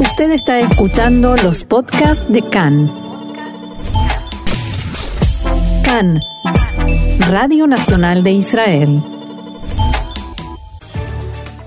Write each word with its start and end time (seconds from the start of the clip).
Usted 0.00 0.30
está 0.30 0.60
escuchando 0.60 1.36
los 1.36 1.64
podcasts 1.64 2.24
de 2.28 2.40
CAN. 2.42 2.92
CAN, 5.82 6.22
Radio 7.28 7.66
Nacional 7.66 8.22
de 8.22 8.30
Israel. 8.30 9.02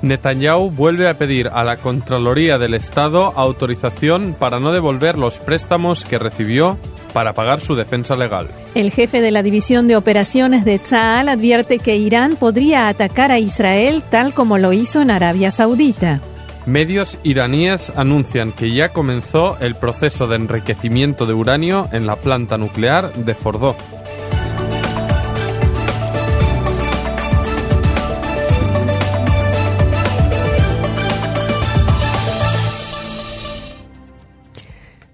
Netanyahu 0.01 0.71
vuelve 0.71 1.09
a 1.09 1.17
pedir 1.17 1.49
a 1.49 1.65
la 1.65 1.75
Contraloría 1.75 2.57
del 2.57 2.73
Estado 2.73 3.33
autorización 3.35 4.33
para 4.39 4.61
no 4.61 4.71
devolver 4.71 5.17
los 5.17 5.39
préstamos 5.39 6.05
que 6.05 6.17
recibió 6.17 6.77
para 7.13 7.33
pagar 7.33 7.59
su 7.59 7.75
defensa 7.75 8.15
legal. 8.15 8.47
El 8.75 8.91
jefe 8.91 9.19
de 9.19 9.31
la 9.31 9.43
División 9.43 9.89
de 9.89 9.97
Operaciones 9.97 10.63
de 10.63 10.79
Tzal 10.79 11.27
advierte 11.27 11.79
que 11.79 11.97
Irán 11.97 12.37
podría 12.37 12.87
atacar 12.87 13.29
a 13.31 13.39
Israel 13.39 14.03
tal 14.09 14.33
como 14.33 14.57
lo 14.57 14.71
hizo 14.71 15.01
en 15.01 15.11
Arabia 15.11 15.51
Saudita. 15.51 16.21
Medios 16.65 17.17
iraníes 17.23 17.91
anuncian 17.95 18.51
que 18.51 18.71
ya 18.73 18.93
comenzó 18.93 19.57
el 19.61 19.75
proceso 19.75 20.27
de 20.27 20.35
enriquecimiento 20.35 21.25
de 21.25 21.33
uranio 21.33 21.89
en 21.91 22.05
la 22.05 22.17
planta 22.17 22.59
nuclear 22.59 23.11
de 23.13 23.33
Fordó. 23.33 23.75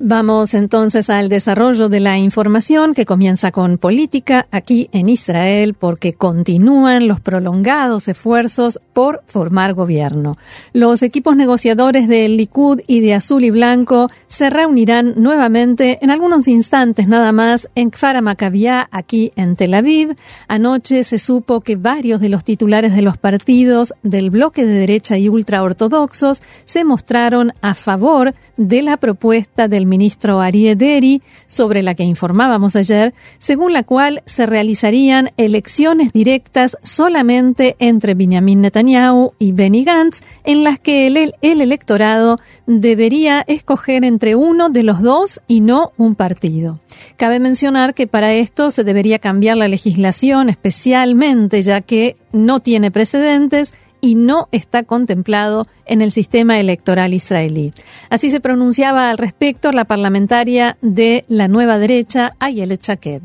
Vamos 0.09 0.53
entonces 0.53 1.09
al 1.09 1.27
desarrollo 1.27 1.89
de 1.89 1.99
la 1.99 2.17
información 2.17 2.93
que 2.93 3.05
comienza 3.05 3.51
con 3.51 3.77
política 3.77 4.47
aquí 4.51 4.89
en 4.93 5.09
Israel 5.09 5.73
porque 5.73 6.13
continúan 6.13 7.09
los 7.09 7.19
prolongados 7.19 8.07
esfuerzos 8.07 8.79
por 8.93 9.21
formar 9.27 9.73
gobierno. 9.73 10.37
Los 10.71 11.03
equipos 11.03 11.35
negociadores 11.35 12.07
del 12.07 12.37
Likud 12.37 12.79
y 12.87 13.01
de 13.01 13.15
Azul 13.15 13.43
y 13.43 13.49
Blanco 13.49 14.09
se 14.27 14.49
reunirán 14.49 15.15
nuevamente 15.17 15.99
en 16.01 16.09
algunos 16.09 16.47
instantes 16.47 17.09
nada 17.09 17.33
más 17.33 17.67
en 17.75 17.89
Kfar 17.89 18.21
Maccabia 18.21 18.87
aquí 18.91 19.33
en 19.35 19.57
Tel 19.57 19.73
Aviv. 19.73 20.15
Anoche 20.47 21.03
se 21.03 21.19
supo 21.19 21.59
que 21.59 21.75
varios 21.75 22.21
de 22.21 22.29
los 22.29 22.45
titulares 22.45 22.95
de 22.95 23.01
los 23.01 23.17
partidos 23.17 23.93
del 24.03 24.29
bloque 24.29 24.65
de 24.65 24.71
derecha 24.71 25.17
y 25.17 25.27
ultraortodoxos 25.27 26.41
se 26.63 26.85
mostraron 26.85 27.51
a 27.59 27.75
favor 27.75 28.33
de 28.55 28.81
la 28.83 28.95
propuesta 28.95 29.67
del 29.67 29.85
ministro 29.85 29.96
Arieh 30.41 30.75
Deri, 30.75 31.21
sobre 31.47 31.83
la 31.83 31.95
que 31.95 32.03
informábamos 32.03 32.75
ayer, 32.75 33.13
según 33.39 33.73
la 33.73 33.83
cual 33.83 34.23
se 34.25 34.45
realizarían 34.45 35.31
elecciones 35.37 36.13
directas 36.13 36.77
solamente 36.81 37.75
entre 37.79 38.13
Benjamin 38.13 38.61
Netanyahu 38.61 39.33
y 39.39 39.51
Benny 39.51 39.83
Gantz, 39.83 40.21
en 40.43 40.63
las 40.63 40.79
que 40.79 41.07
el, 41.07 41.33
el 41.41 41.61
electorado 41.61 42.37
debería 42.65 43.43
escoger 43.47 44.03
entre 44.03 44.35
uno 44.35 44.69
de 44.69 44.83
los 44.83 45.01
dos 45.01 45.41
y 45.47 45.61
no 45.61 45.91
un 45.97 46.15
partido. 46.15 46.79
Cabe 47.15 47.39
mencionar 47.39 47.93
que 47.93 48.07
para 48.07 48.33
esto 48.33 48.71
se 48.71 48.83
debería 48.83 49.19
cambiar 49.19 49.57
la 49.57 49.67
legislación 49.67 50.49
especialmente 50.49 51.61
ya 51.61 51.81
que 51.81 52.15
no 52.31 52.59
tiene 52.59 52.91
precedentes 52.91 53.73
y 54.01 54.15
no 54.15 54.47
está 54.51 54.83
contemplado 54.83 55.65
en 55.85 56.01
el 56.01 56.11
sistema 56.11 56.59
electoral 56.59 57.13
israelí. 57.13 57.71
Así 58.09 58.29
se 58.29 58.39
pronunciaba 58.39 59.09
al 59.09 59.17
respecto 59.17 59.71
la 59.71 59.85
parlamentaria 59.85 60.77
de 60.81 61.25
la 61.27 61.47
nueva 61.47 61.77
derecha, 61.77 62.33
Ayelet 62.39 62.81
Shaked. 62.81 63.21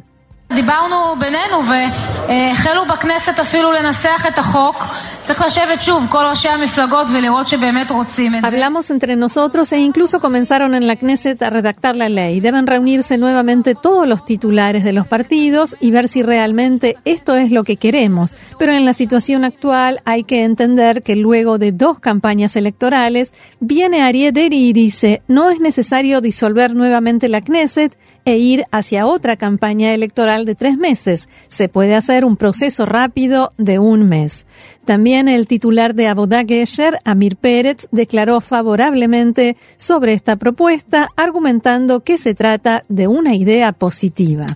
דיברנו 2.22 2.28
בינינו 2.28 2.28
והחלו 2.28 2.86
בכנסת 2.86 3.40
אפילו 3.40 3.72
לנסח 3.72 4.26
את 4.28 4.40
החוק. 4.40 4.84
צריך 5.24 5.42
לשבת 5.42 5.82
שוב 5.82 6.08
כל 6.10 6.24
ראשי 6.30 6.50
המפלגות 6.50 7.08
ולראות 7.14 7.48
שבאמת 7.48 7.92
רוצים 7.92 8.36
את 8.36 8.42
זה. 8.42 8.48
Hablamos 8.48 8.92
entre 8.92 9.16
nosotros 9.16 9.72
e 9.74 9.78
incluso 9.78 10.20
comenzaron 10.20 10.74
en 10.74 10.88
la 10.88 10.96
Knesset 10.96 11.42
a 11.44 11.50
redactar 11.50 11.96
la 11.96 12.10
ley. 12.10 12.40
Deben 12.40 12.66
reunirse 12.66 13.18
nuevamente 13.18 13.76
todos 13.76 14.08
los 14.08 14.24
titulares 14.26 14.84
de 14.84 14.94
los 14.94 15.06
partidos 15.08 15.76
y 15.80 15.92
ver 15.92 16.08
si 16.08 16.24
realmente 16.24 16.96
esto 17.04 17.36
es 17.36 17.52
lo 17.52 17.64
que 17.64 17.76
queremos. 17.76 18.36
Pero 18.60 18.72
en 18.74 18.86
la 18.86 18.94
situación 18.94 19.44
actual 19.44 20.00
hay 20.06 20.24
que 20.24 20.44
entender 20.44 21.04
que 21.04 21.16
luego 21.16 21.58
de 21.58 21.72
dos 21.74 22.00
campañas 22.00 22.56
electorales 22.56 23.34
viene 23.60 24.02
Ariel 24.02 24.34
Deri 24.34 24.70
y 24.70 24.74
dice 24.74 25.22
no 25.28 25.50
es 25.50 25.60
necesario 25.60 26.22
disolver 26.22 26.74
nuevamente 26.74 27.28
la 27.28 27.42
Knesset 27.42 27.98
e 28.28 28.38
ir 28.38 28.66
hacia 28.72 29.08
otra 29.08 29.38
campaña 29.38 29.94
electoral 29.94 30.44
de 30.44 30.54
tres 30.54 30.78
meses. 30.78 31.30
Se 31.48 31.70
puede 31.70 31.96
hacer 31.96 32.11
un 32.21 32.37
proceso 32.37 32.87
rápido 32.87 33.51
de 33.57 33.79
un 33.79 34.09
mes. 34.09 34.47
También 34.85 35.29
el 35.29 35.47
titular 35.47 35.95
de 35.95 36.09
Abodá 36.09 36.45
Gesher, 36.47 36.99
Amir 37.05 37.37
Pérez, 37.37 37.89
declaró 37.91 38.41
favorablemente 38.41 39.57
sobre 39.79 40.13
esta 40.13 40.37
propuesta, 40.37 41.09
argumentando 41.17 42.01
que 42.01 42.19
se 42.19 42.35
trata 42.35 42.83
de 42.89 43.09
una 43.09 43.35
idea 43.35 43.73
positiva. 43.73 44.47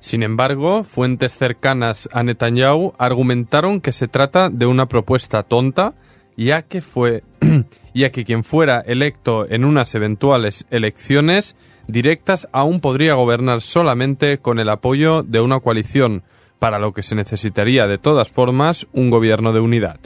Sin 0.00 0.22
embargo, 0.22 0.82
fuentes 0.82 1.36
cercanas 1.36 2.08
a 2.12 2.22
Netanyahu 2.22 2.94
argumentaron 2.98 3.80
que 3.80 3.92
se 3.92 4.08
trata 4.08 4.48
de 4.48 4.66
una 4.66 4.86
propuesta 4.86 5.42
tonta, 5.42 5.94
ya 6.36 6.62
que 6.62 6.80
fue 6.80 7.22
ya 7.94 8.10
que 8.10 8.24
quien 8.24 8.44
fuera 8.44 8.80
electo 8.80 9.46
en 9.48 9.64
unas 9.64 9.94
eventuales 9.94 10.66
elecciones 10.70 11.54
directas 11.86 12.48
aún 12.52 12.80
podría 12.80 13.14
gobernar 13.14 13.60
solamente 13.60 14.38
con 14.38 14.58
el 14.58 14.68
apoyo 14.68 15.22
de 15.22 15.40
una 15.40 15.60
coalición, 15.60 16.22
para 16.60 16.78
lo 16.78 16.92
que 16.92 17.02
se 17.02 17.16
necesitaría 17.16 17.88
de 17.88 17.98
todas 17.98 18.30
formas 18.30 18.86
un 18.92 19.10
gobierno 19.10 19.52
de 19.52 19.58
unidad. 19.58 19.98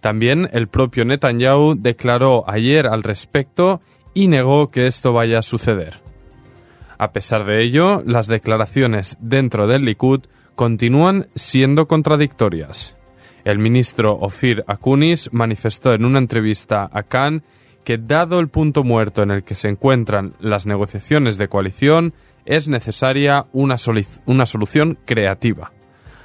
También 0.00 0.48
el 0.52 0.68
propio 0.68 1.04
Netanyahu 1.04 1.74
declaró 1.78 2.44
ayer 2.48 2.86
al 2.86 3.02
respecto 3.02 3.82
y 4.14 4.28
negó 4.28 4.70
que 4.70 4.86
esto 4.86 5.12
vaya 5.12 5.40
a 5.40 5.42
suceder. 5.42 6.00
A 6.96 7.12
pesar 7.12 7.44
de 7.44 7.60
ello, 7.60 8.02
las 8.06 8.26
declaraciones 8.28 9.18
dentro 9.20 9.66
del 9.66 9.84
Likud 9.84 10.22
continúan 10.54 11.28
siendo 11.34 11.86
contradictorias. 11.86 12.96
El 13.44 13.58
ministro 13.58 14.14
Ofir 14.14 14.64
Akunis 14.66 15.30
manifestó 15.32 15.92
en 15.92 16.04
una 16.04 16.18
entrevista 16.18 16.88
a 16.92 17.02
Khan 17.02 17.42
que 17.84 17.96
dado 17.96 18.40
el 18.40 18.48
punto 18.48 18.84
muerto 18.84 19.22
en 19.22 19.30
el 19.30 19.44
que 19.44 19.54
se 19.54 19.68
encuentran 19.68 20.34
las 20.40 20.66
negociaciones 20.66 21.38
de 21.38 21.48
coalición, 21.48 22.12
es 22.48 22.66
necesaria 22.66 23.46
una, 23.52 23.76
solución 23.76 24.98
creativa. 25.04 25.70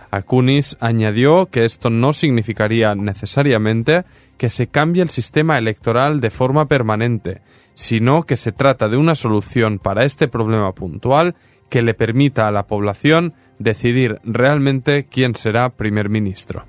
Akunis 0.10 0.78
añadió 0.80 1.48
que 1.48 1.66
esto 1.66 1.90
no 1.90 2.14
significaría 2.14 2.96
necesariamente 2.96 4.06
que 4.38 4.50
se 4.50 4.68
cambie 4.68 5.04
el 5.04 5.10
sistema 5.10 5.58
electoral 5.58 6.22
de 6.22 6.32
forma 6.32 6.68
permanente, 6.68 7.42
sino 7.74 8.24
que 8.24 8.38
se 8.38 8.54
trata 8.54 8.88
de 8.88 8.98
una 8.98 9.16
solución 9.16 9.80
para 9.80 10.06
este 10.06 10.28
problema 10.30 10.74
puntual 10.74 11.36
que 11.70 11.82
le 11.82 11.94
permita 11.94 12.48
a 12.48 12.52
la 12.52 12.68
población 12.68 13.34
decidir 13.60 14.20
realmente 14.24 15.06
quién 15.06 15.36
será 15.36 15.76
primer 15.76 16.08
ministro. 16.10 16.64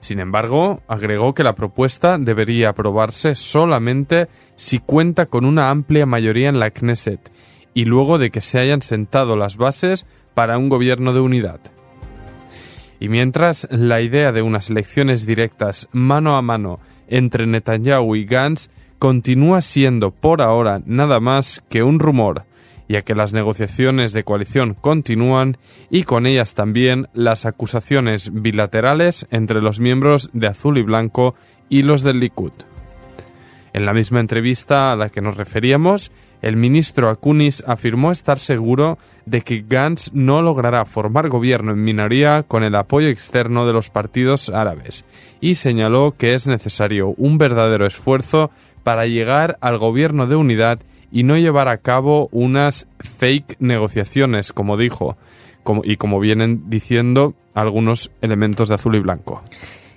Sin 0.00 0.20
embargo, 0.20 0.82
agregó 0.86 1.32
que 1.32 1.44
la 1.44 1.54
propuesta 1.54 2.18
debería 2.18 2.70
aprobarse 2.70 3.36
solamente 3.36 4.28
si 4.54 4.80
cuenta 4.80 5.26
con 5.26 5.46
una 5.46 5.70
amplia 5.70 6.04
mayoría 6.04 6.50
en 6.50 6.58
la 6.58 6.70
Knesset 6.70 7.32
y 7.74 7.84
luego 7.84 8.18
de 8.18 8.30
que 8.30 8.40
se 8.40 8.58
hayan 8.58 8.82
sentado 8.82 9.36
las 9.36 9.56
bases 9.56 10.06
para 10.32 10.56
un 10.56 10.68
gobierno 10.68 11.12
de 11.12 11.20
unidad. 11.20 11.60
Y 13.00 13.08
mientras 13.08 13.68
la 13.70 14.00
idea 14.00 14.32
de 14.32 14.42
unas 14.42 14.70
elecciones 14.70 15.26
directas 15.26 15.88
mano 15.92 16.36
a 16.36 16.42
mano 16.42 16.80
entre 17.08 17.46
Netanyahu 17.46 18.16
y 18.16 18.24
Gantz 18.24 18.70
continúa 18.98 19.60
siendo 19.60 20.10
por 20.12 20.40
ahora 20.40 20.80
nada 20.86 21.20
más 21.20 21.62
que 21.68 21.82
un 21.82 21.98
rumor, 21.98 22.44
ya 22.88 23.02
que 23.02 23.14
las 23.14 23.32
negociaciones 23.32 24.12
de 24.12 24.24
coalición 24.24 24.74
continúan 24.74 25.58
y 25.90 26.04
con 26.04 26.26
ellas 26.26 26.54
también 26.54 27.08
las 27.12 27.44
acusaciones 27.44 28.30
bilaterales 28.32 29.26
entre 29.30 29.60
los 29.60 29.80
miembros 29.80 30.30
de 30.32 30.46
Azul 30.46 30.78
y 30.78 30.82
Blanco 30.82 31.34
y 31.68 31.82
los 31.82 32.02
del 32.02 32.20
Likud. 32.20 32.52
En 33.72 33.86
la 33.86 33.92
misma 33.92 34.20
entrevista 34.20 34.92
a 34.92 34.96
la 34.96 35.08
que 35.08 35.20
nos 35.20 35.36
referíamos, 35.36 36.12
el 36.44 36.58
ministro 36.58 37.08
Akunis 37.08 37.64
afirmó 37.66 38.12
estar 38.12 38.38
seguro 38.38 38.98
de 39.24 39.40
que 39.40 39.64
Gantz 39.66 40.10
no 40.12 40.42
logrará 40.42 40.84
formar 40.84 41.30
gobierno 41.30 41.72
en 41.72 41.82
minoría 41.82 42.44
con 42.46 42.64
el 42.64 42.74
apoyo 42.74 43.08
externo 43.08 43.66
de 43.66 43.72
los 43.72 43.88
partidos 43.88 44.50
árabes 44.50 45.06
y 45.40 45.54
señaló 45.54 46.14
que 46.18 46.34
es 46.34 46.46
necesario 46.46 47.14
un 47.16 47.38
verdadero 47.38 47.86
esfuerzo 47.86 48.50
para 48.82 49.06
llegar 49.06 49.56
al 49.62 49.78
gobierno 49.78 50.26
de 50.26 50.36
unidad 50.36 50.80
y 51.10 51.22
no 51.22 51.38
llevar 51.38 51.68
a 51.68 51.78
cabo 51.78 52.28
unas 52.30 52.88
fake 52.98 53.56
negociaciones, 53.60 54.52
como 54.52 54.76
dijo, 54.76 55.16
como, 55.62 55.80
y 55.82 55.96
como 55.96 56.20
vienen 56.20 56.68
diciendo 56.68 57.34
algunos 57.54 58.10
elementos 58.20 58.68
de 58.68 58.74
azul 58.74 58.96
y 58.96 59.00
blanco. 59.00 59.42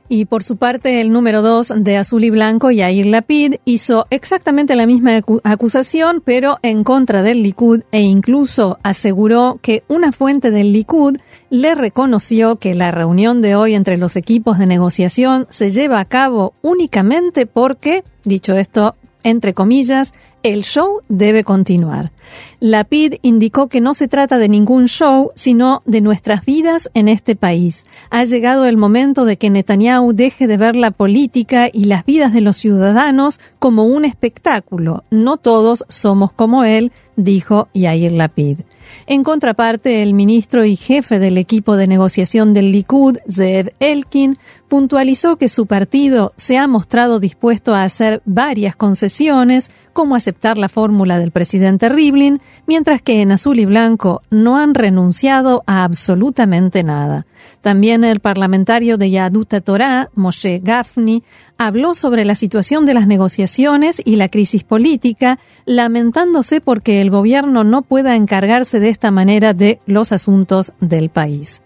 Y 0.10 0.26
por 0.26 0.42
su 0.42 0.56
parte, 0.56 1.02
el 1.02 1.12
número 1.12 1.42
dos 1.42 1.74
de 1.76 1.98
Azul 1.98 2.24
y 2.24 2.30
Blanco, 2.30 2.72
Yair 2.72 3.08
Lapid, 3.08 3.56
hizo 3.66 4.06
exactamente 4.10 4.76
la 4.76 4.86
misma 4.86 5.22
acusación, 5.44 6.22
pero 6.24 6.58
en 6.62 6.86
contra 6.86 7.24
del 7.24 7.44
Likud, 7.44 7.82
e 7.92 8.02
incluso 8.02 8.80
aseguró 8.84 9.60
que 9.62 9.84
una 9.90 10.14
fuente 10.14 10.50
del 10.50 10.72
Likud 10.72 11.18
le 11.50 11.76
reconoció 11.76 12.56
que 12.56 12.74
la 12.74 12.92
reunión 12.92 13.42
de 13.42 13.56
hoy 13.56 13.74
entre 13.74 13.98
los 13.98 14.16
equipos 14.16 14.58
de 14.58 14.66
negociación 14.66 15.46
se 15.50 15.72
lleva 15.72 16.00
a 16.00 16.06
cabo 16.06 16.54
únicamente 16.62 17.46
porque, 17.46 18.06
dicho 18.24 18.56
esto, 18.56 18.96
entre 19.24 19.54
comillas, 19.54 20.14
el 20.44 20.64
show 20.64 21.02
debe 21.10 21.44
continuar. 21.44 22.12
Lapid 22.60 23.16
indicó 23.22 23.68
que 23.68 23.82
no 23.82 23.94
se 23.94 24.08
trata 24.08 24.38
de 24.38 24.50
ningún 24.50 24.88
show, 24.88 25.32
sino 25.36 25.82
de 25.86 26.02
nuestras 26.02 26.46
vidas 26.46 26.90
en 26.94 27.08
este 27.08 27.36
país. 27.36 27.86
Ha 28.10 28.24
llegado 28.26 28.66
el 28.66 28.78
momento 28.78 29.26
de 29.26 29.38
que 29.38 29.50
Netanyahu 29.50 30.14
deje 30.14 30.48
de 30.48 30.58
ver 30.58 30.76
la 30.76 30.92
política 30.92 31.70
y 31.72 31.86
las 31.86 32.06
vidas 32.06 32.34
de 32.34 32.42
los 32.42 32.58
ciudadanos 32.58 33.40
como 33.60 33.86
un 33.86 34.06
espectáculo. 34.06 35.04
No 35.12 35.38
todos 35.38 35.86
somos 35.88 36.34
como 36.34 36.64
él, 36.64 36.92
dijo 37.16 37.68
Yair 37.74 38.12
Lapid. 38.12 38.60
En 39.06 39.24
contraparte, 39.24 40.04
el 40.04 40.14
ministro 40.14 40.66
y 40.66 40.76
jefe 40.76 41.20
del 41.20 41.38
equipo 41.38 41.76
de 41.76 41.88
negociación 41.88 42.54
del 42.54 42.72
Likud, 42.72 43.18
Zeev 43.30 43.72
Elkin, 43.80 44.38
puntualizó 44.68 45.38
que 45.38 45.50
su 45.50 45.66
partido 45.66 46.34
se 46.36 46.58
ha 46.58 46.68
mostrado 46.68 47.20
dispuesto 47.20 47.74
a 47.74 47.84
hacer 47.84 48.22
varias 48.26 48.76
concesiones, 48.76 49.72
como 49.98 50.16
aceptar 50.16 50.60
la 50.60 50.70
fórmula 50.70 51.18
del 51.18 51.32
presidente 51.32 51.90
Rivlin, 51.90 52.40
mientras 52.68 53.02
que 53.02 53.24
en 53.24 53.32
azul 53.32 53.58
y 53.58 53.66
blanco 53.66 54.22
no 54.30 54.56
han 54.56 54.76
renunciado 54.76 55.64
a 55.66 55.84
absolutamente 55.84 56.84
nada. 56.84 57.26
También 57.62 58.04
el 58.04 58.20
parlamentario 58.20 59.00
de 59.00 59.10
Yaduta 59.10 59.60
Torah, 59.60 60.12
Moshe 60.14 60.62
Gafni, 60.64 61.24
habló 61.58 61.96
sobre 61.96 62.26
la 62.26 62.36
situación 62.36 62.86
de 62.86 62.94
las 62.94 63.08
negociaciones 63.08 64.00
y 64.06 64.18
la 64.18 64.30
crisis 64.30 64.64
política, 64.64 65.40
lamentándose 65.66 66.62
porque 66.62 67.02
el 67.02 67.10
gobierno 67.10 67.64
no 67.64 67.82
pueda 67.82 68.16
encargarse 68.16 68.80
de 68.80 68.90
esta 68.90 69.10
manera 69.10 69.56
de 69.56 69.80
los 69.88 70.12
asuntos 70.12 70.74
del 70.80 71.10
país. 71.10 71.62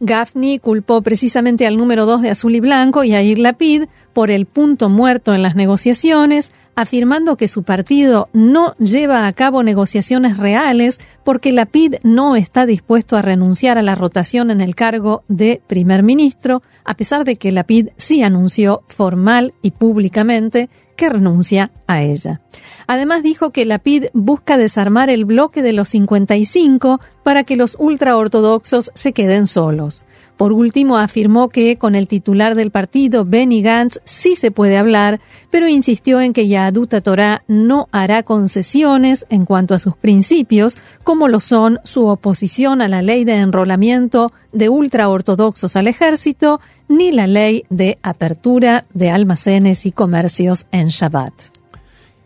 Gaffney 0.00 0.58
culpó 0.58 1.00
precisamente 1.00 1.64
al 1.64 1.78
número 1.78 2.06
dos 2.06 2.22
de 2.22 2.28
Azul 2.28 2.56
y 2.56 2.60
Blanco, 2.60 3.04
y 3.04 3.14
a 3.14 3.22
Ir 3.22 3.38
Lapid, 3.38 3.84
por 4.12 4.30
el 4.30 4.46
punto 4.46 4.88
muerto 4.88 5.32
en 5.32 5.42
las 5.42 5.54
negociaciones, 5.54 6.50
afirmando 6.74 7.36
que 7.36 7.48
su 7.48 7.62
partido 7.62 8.28
no 8.32 8.74
lleva 8.76 9.26
a 9.26 9.32
cabo 9.32 9.62
negociaciones 9.62 10.38
reales 10.38 11.00
porque 11.24 11.52
Lapid 11.52 11.96
no 12.02 12.36
está 12.36 12.66
dispuesto 12.66 13.16
a 13.16 13.22
renunciar 13.22 13.78
a 13.78 13.82
la 13.82 13.94
rotación 13.94 14.50
en 14.50 14.60
el 14.60 14.74
cargo 14.74 15.24
de 15.28 15.60
primer 15.66 16.02
ministro, 16.02 16.62
a 16.84 16.94
pesar 16.94 17.24
de 17.24 17.36
que 17.36 17.52
Lapid 17.52 17.88
sí 17.96 18.22
anunció 18.22 18.82
formal 18.88 19.54
y 19.62 19.72
públicamente 19.72 20.70
que 20.96 21.08
renuncia 21.08 21.70
a 21.86 22.02
ella. 22.02 22.40
Además 22.86 23.22
dijo 23.22 23.50
que 23.50 23.64
Lapid 23.64 24.06
busca 24.12 24.56
desarmar 24.56 25.10
el 25.10 25.24
bloque 25.24 25.62
de 25.62 25.72
los 25.72 25.88
55 25.88 27.00
para 27.22 27.44
que 27.44 27.56
los 27.56 27.76
ultraortodoxos 27.78 28.90
se 28.94 29.12
queden 29.12 29.46
solos. 29.46 30.04
Por 30.36 30.52
último, 30.52 30.96
afirmó 30.96 31.48
que 31.48 31.76
con 31.76 31.94
el 31.94 32.08
titular 32.08 32.54
del 32.54 32.70
partido, 32.70 33.24
Benny 33.24 33.62
Gantz, 33.62 34.00
sí 34.04 34.34
se 34.34 34.50
puede 34.50 34.76
hablar, 34.76 35.20
pero 35.50 35.68
insistió 35.68 36.20
en 36.20 36.32
que 36.32 36.48
Yaduta 36.48 37.00
Torah 37.00 37.44
no 37.46 37.88
hará 37.92 38.22
concesiones 38.22 39.26
en 39.28 39.44
cuanto 39.44 39.74
a 39.74 39.78
sus 39.78 39.96
principios, 39.96 40.78
como 41.04 41.28
lo 41.28 41.40
son 41.40 41.78
su 41.84 42.06
oposición 42.06 42.82
a 42.82 42.88
la 42.88 43.02
ley 43.02 43.24
de 43.24 43.36
enrolamiento 43.36 44.32
de 44.52 44.68
ultraortodoxos 44.68 45.76
al 45.76 45.86
ejército, 45.86 46.60
ni 46.88 47.12
la 47.12 47.26
ley 47.26 47.64
de 47.70 47.98
apertura 48.02 48.84
de 48.94 49.10
almacenes 49.10 49.86
y 49.86 49.92
comercios 49.92 50.66
en 50.72 50.88
Shabbat. 50.88 51.32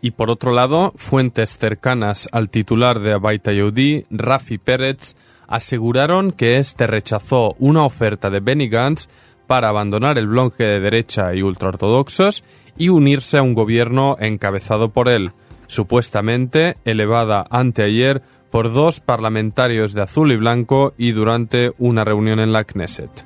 Y 0.01 0.11
por 0.11 0.29
otro 0.29 0.53
lado, 0.53 0.93
fuentes 0.95 1.57
cercanas 1.57 2.29
al 2.31 2.49
titular 2.49 2.99
de 2.99 3.13
Abaita 3.13 3.51
Yehudi, 3.51 4.05
Rafi 4.09 4.57
Pérez, 4.57 5.15
aseguraron 5.47 6.31
que 6.31 6.57
éste 6.57 6.87
rechazó 6.87 7.55
una 7.59 7.83
oferta 7.83 8.29
de 8.29 8.39
Benny 8.39 8.67
Gantz 8.67 9.07
para 9.47 9.69
abandonar 9.69 10.17
el 10.17 10.27
bloque 10.27 10.63
de 10.63 10.79
derecha 10.79 11.33
y 11.33 11.41
ultraortodoxos 11.41 12.43
y 12.77 12.89
unirse 12.89 13.37
a 13.37 13.41
un 13.41 13.53
gobierno 13.53 14.17
encabezado 14.19 14.89
por 14.89 15.09
él, 15.09 15.31
supuestamente 15.67 16.77
elevada 16.85 17.45
anteayer 17.49 18.21
por 18.51 18.71
dos 18.71 18.99
parlamentarios 18.99 19.93
de 19.93 20.01
azul 20.01 20.31
y 20.31 20.35
blanco 20.35 20.93
y 20.97 21.11
durante 21.11 21.71
una 21.77 22.03
reunión 22.03 22.39
en 22.39 22.53
la 22.53 22.63
Knesset. 22.63 23.25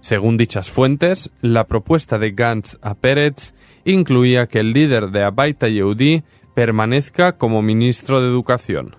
Según 0.00 0.38
dichas 0.38 0.70
fuentes, 0.70 1.30
la 1.42 1.66
propuesta 1.66 2.18
de 2.18 2.30
Gantz 2.30 2.78
a 2.80 2.94
Pérez 2.94 3.54
incluía 3.84 4.46
que 4.46 4.60
el 4.60 4.72
líder 4.72 5.10
de 5.10 5.24
Abaita 5.24 5.68
Yehudi 5.68 6.22
permanezca 6.54 7.36
como 7.36 7.60
ministro 7.60 8.20
de 8.20 8.28
Educación. 8.28 8.96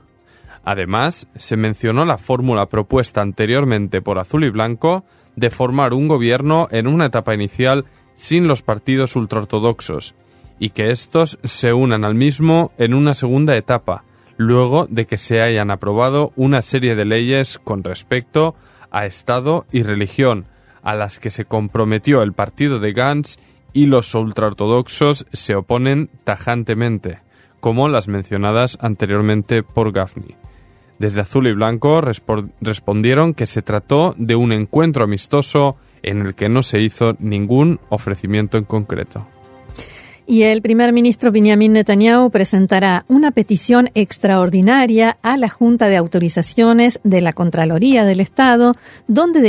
Además, 0.63 1.27
se 1.35 1.57
mencionó 1.57 2.05
la 2.05 2.17
fórmula 2.17 2.69
propuesta 2.69 3.21
anteriormente 3.21 4.01
por 4.01 4.19
Azul 4.19 4.43
y 4.43 4.49
Blanco 4.49 5.03
de 5.35 5.49
formar 5.49 5.93
un 5.93 6.07
gobierno 6.07 6.67
en 6.71 6.87
una 6.87 7.07
etapa 7.07 7.33
inicial 7.33 7.85
sin 8.13 8.47
los 8.47 8.61
partidos 8.61 9.15
ultraortodoxos 9.15 10.15
y 10.59 10.69
que 10.69 10.91
estos 10.91 11.39
se 11.43 11.73
unan 11.73 12.05
al 12.05 12.13
mismo 12.13 12.71
en 12.77 12.93
una 12.93 13.15
segunda 13.15 13.57
etapa, 13.57 14.03
luego 14.37 14.85
de 14.89 15.07
que 15.07 15.17
se 15.17 15.41
hayan 15.41 15.71
aprobado 15.71 16.31
una 16.35 16.61
serie 16.61 16.95
de 16.95 17.05
leyes 17.05 17.57
con 17.57 17.83
respecto 17.83 18.53
a 18.91 19.07
Estado 19.07 19.65
y 19.71 19.81
religión, 19.81 20.45
a 20.83 20.93
las 20.93 21.19
que 21.19 21.31
se 21.31 21.45
comprometió 21.45 22.21
el 22.21 22.33
partido 22.33 22.79
de 22.79 22.93
Gantz 22.93 23.37
y 23.73 23.87
los 23.87 24.13
ultraortodoxos 24.13 25.25
se 25.33 25.55
oponen 25.55 26.11
tajantemente, 26.23 27.19
como 27.59 27.87
las 27.87 28.07
mencionadas 28.07 28.77
anteriormente 28.81 29.63
por 29.63 29.91
Gaffney. 29.91 30.35
Desde 31.01 31.21
Azul 31.21 31.47
y 31.47 31.53
Blanco 31.53 31.99
respondieron 31.99 33.33
que 33.33 33.47
se 33.47 33.63
trató 33.63 34.13
de 34.19 34.35
un 34.35 34.51
encuentro 34.51 35.03
amistoso 35.03 35.75
en 36.03 36.21
el 36.21 36.35
que 36.35 36.47
no 36.47 36.61
se 36.61 36.79
hizo 36.79 37.15
ningún 37.17 37.79
ofrecimiento 37.89 38.59
en 38.59 38.65
concreto. 38.65 39.25
Y 40.27 40.43
el 40.43 40.61
primer 40.61 40.93
ministro 40.93 41.31
Benjamin 41.31 41.73
Netanyahu 41.73 42.29
presentará 42.29 43.03
una 43.07 43.31
petición 43.31 43.89
extraordinaria 43.95 45.17
a 45.23 45.35
la 45.37 45.49
Junta 45.49 45.87
de 45.87 45.97
Autorizaciones 45.97 46.99
de 47.03 47.21
la 47.21 47.33
Contraloría 47.33 48.05
del 48.05 48.19
Estado, 48.19 48.75
donde 49.07 49.41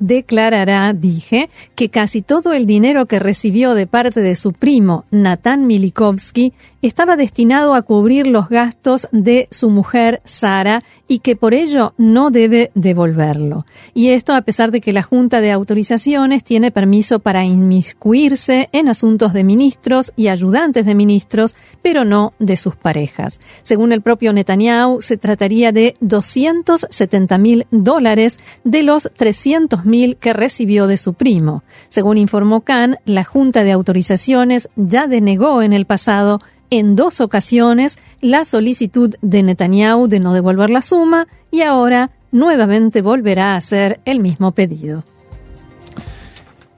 declarará, 0.00 0.92
dije, 0.94 1.50
que 1.74 1.90
casi 1.90 2.22
todo 2.22 2.54
el 2.54 2.64
dinero 2.64 3.04
que 3.04 3.18
recibió 3.18 3.74
de 3.74 3.86
parte 3.86 4.20
de 4.20 4.34
su 4.34 4.52
primo, 4.52 5.04
Natan 5.10 5.66
Milikovsky, 5.66 6.54
estaba 6.86 7.16
destinado 7.16 7.74
a 7.74 7.82
cubrir 7.82 8.26
los 8.26 8.48
gastos 8.48 9.08
de 9.10 9.48
su 9.50 9.70
mujer, 9.70 10.20
Sara, 10.24 10.82
y 11.08 11.18
que 11.18 11.36
por 11.36 11.54
ello 11.54 11.94
no 11.98 12.30
debe 12.30 12.70
devolverlo. 12.74 13.66
Y 13.92 14.08
esto 14.08 14.34
a 14.34 14.42
pesar 14.42 14.70
de 14.70 14.80
que 14.80 14.92
la 14.92 15.02
Junta 15.02 15.40
de 15.40 15.50
Autorizaciones 15.50 16.44
tiene 16.44 16.70
permiso 16.70 17.18
para 17.20 17.44
inmiscuirse 17.44 18.68
en 18.72 18.88
asuntos 18.88 19.32
de 19.32 19.44
ministros 19.44 20.12
y 20.16 20.28
ayudantes 20.28 20.86
de 20.86 20.94
ministros, 20.94 21.56
pero 21.82 22.04
no 22.04 22.32
de 22.38 22.56
sus 22.56 22.76
parejas. 22.76 23.40
Según 23.62 23.92
el 23.92 24.02
propio 24.02 24.32
Netanyahu, 24.32 25.00
se 25.00 25.16
trataría 25.16 25.72
de 25.72 25.94
270 26.00 27.38
mil 27.38 27.66
dólares 27.70 28.38
de 28.64 28.82
los 28.82 29.10
300 29.16 29.84
mil 29.84 30.16
que 30.16 30.32
recibió 30.32 30.86
de 30.86 30.96
su 30.96 31.14
primo. 31.14 31.62
Según 31.88 32.18
informó 32.18 32.62
Khan, 32.62 32.98
la 33.04 33.24
Junta 33.24 33.64
de 33.64 33.72
Autorizaciones 33.72 34.68
ya 34.76 35.06
denegó 35.06 35.62
en 35.62 35.72
el 35.72 35.84
pasado 35.84 36.40
en 36.70 36.96
dos 36.96 37.20
ocasiones 37.20 37.98
la 38.20 38.44
solicitud 38.44 39.14
de 39.22 39.42
Netanyahu 39.42 40.08
de 40.08 40.20
no 40.20 40.34
devolver 40.34 40.70
la 40.70 40.82
suma 40.82 41.28
y 41.50 41.62
ahora 41.62 42.10
nuevamente 42.32 43.02
volverá 43.02 43.54
a 43.54 43.56
hacer 43.56 44.00
el 44.04 44.20
mismo 44.20 44.52
pedido. 44.52 45.04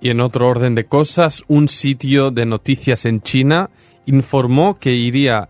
Y 0.00 0.10
en 0.10 0.20
otro 0.20 0.48
orden 0.48 0.74
de 0.74 0.84
cosas, 0.84 1.44
un 1.48 1.68
sitio 1.68 2.30
de 2.30 2.46
noticias 2.46 3.06
en 3.06 3.22
China 3.22 3.70
informó 4.04 4.78
que 4.78 4.92
iría 4.92 5.48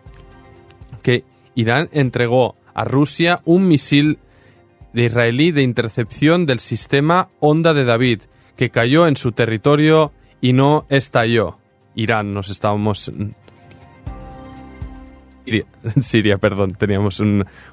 que 1.02 1.24
Irán 1.54 1.88
entregó 1.92 2.54
a 2.74 2.84
Rusia 2.84 3.40
un 3.44 3.66
misil 3.66 4.18
de 4.92 5.04
israelí 5.04 5.52
de 5.52 5.62
intercepción 5.62 6.46
del 6.46 6.60
sistema 6.60 7.30
Onda 7.40 7.74
de 7.74 7.84
David, 7.84 8.22
que 8.56 8.70
cayó 8.70 9.06
en 9.06 9.16
su 9.16 9.32
territorio 9.32 10.12
y 10.40 10.52
no 10.52 10.86
estalló. 10.88 11.58
Irán 11.98 12.32
nos 12.32 12.48
estábamos... 12.48 13.10
Siria, 16.00 16.38
perdón, 16.38 16.74
teníamos 16.74 17.22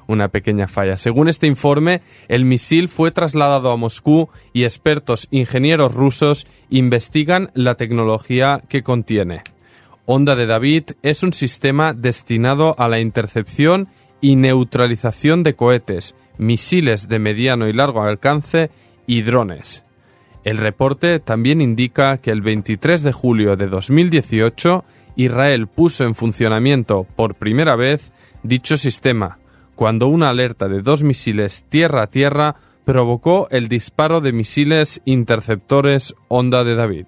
una 0.06 0.28
pequeña 0.28 0.66
falla. 0.66 0.96
Según 0.96 1.28
este 1.28 1.46
informe, 1.46 2.00
el 2.28 2.44
misil 2.44 2.88
fue 2.88 3.10
trasladado 3.10 3.70
a 3.70 3.76
Moscú 3.76 4.28
y 4.52 4.64
expertos 4.64 5.28
ingenieros 5.30 5.94
rusos 5.94 6.46
investigan 6.70 7.50
la 7.54 7.74
tecnología 7.74 8.62
que 8.68 8.82
contiene. 8.82 9.42
Onda 10.06 10.36
de 10.36 10.46
David 10.46 10.84
es 11.02 11.22
un 11.22 11.32
sistema 11.32 11.92
destinado 11.92 12.74
a 12.78 12.88
la 12.88 12.98
intercepción 12.98 13.88
y 14.22 14.36
neutralización 14.36 15.42
de 15.42 15.54
cohetes, 15.54 16.14
misiles 16.38 17.08
de 17.08 17.18
mediano 17.18 17.68
y 17.68 17.74
largo 17.74 18.02
alcance 18.02 18.70
y 19.06 19.22
drones. 19.22 19.85
El 20.46 20.58
reporte 20.58 21.18
también 21.18 21.60
indica 21.60 22.18
que 22.18 22.30
el 22.30 22.40
23 22.40 23.02
de 23.02 23.10
julio 23.10 23.56
de 23.56 23.66
2018 23.66 24.84
Israel 25.16 25.66
puso 25.66 26.04
en 26.04 26.14
funcionamiento 26.14 27.04
por 27.16 27.34
primera 27.34 27.74
vez 27.74 28.12
dicho 28.44 28.76
sistema, 28.76 29.40
cuando 29.74 30.06
una 30.06 30.28
alerta 30.28 30.68
de 30.68 30.82
dos 30.82 31.02
misiles 31.02 31.64
tierra 31.68 32.04
a 32.04 32.06
tierra 32.06 32.54
provocó 32.84 33.48
el 33.50 33.66
disparo 33.66 34.20
de 34.20 34.32
misiles 34.32 35.02
interceptores 35.04 36.14
Onda 36.28 36.62
de 36.62 36.76
David. 36.76 37.06